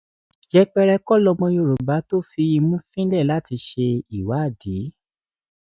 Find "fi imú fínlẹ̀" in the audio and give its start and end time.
2.29-3.27